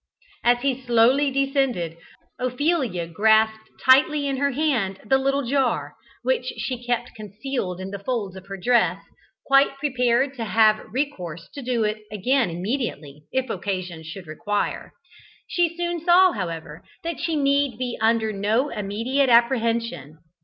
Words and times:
As 0.43 0.61
he 0.63 0.81
slowly 0.81 1.29
descended, 1.29 1.95
Ophelia 2.39 3.05
grasped 3.05 3.69
tightly 3.85 4.25
in 4.27 4.37
her 4.37 4.49
hand 4.49 4.99
the 5.05 5.19
little 5.19 5.43
jar, 5.45 5.93
which 6.23 6.45
she 6.57 6.83
kept 6.83 7.13
concealed 7.13 7.79
in 7.79 7.91
the 7.91 7.99
folds 7.99 8.35
of 8.35 8.47
her 8.47 8.57
dress, 8.57 8.97
quite 9.45 9.77
prepared 9.77 10.33
to 10.37 10.45
have 10.45 10.83
recourse 10.91 11.47
to 11.53 11.83
it 11.83 11.99
again 12.11 12.49
immediately, 12.49 13.25
if 13.31 13.47
occasion 13.51 14.01
should 14.01 14.25
require. 14.25 14.93
She 15.47 15.77
soon 15.77 16.03
saw, 16.03 16.31
however, 16.31 16.83
that 17.03 17.19
she 17.19 17.35
need 17.35 17.77
be 17.77 17.95
under 18.01 18.33
no 18.33 18.69
immediate 18.69 19.29
apprehension. 19.29 20.17